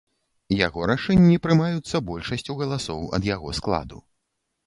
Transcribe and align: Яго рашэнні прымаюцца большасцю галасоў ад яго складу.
Яго 0.67 0.85
рашэнні 0.91 1.35
прымаюцца 1.43 2.01
большасцю 2.09 2.57
галасоў 2.61 3.01
ад 3.17 3.27
яго 3.35 3.49
складу. 3.61 3.97